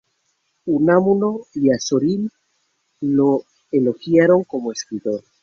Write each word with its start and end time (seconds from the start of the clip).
Unamuno 0.67 1.41
y 1.53 1.69
Azorín 1.69 2.31
lo 3.01 3.43
elogiaron 3.69 4.43
como 4.45 4.71
escritor. 4.71 5.21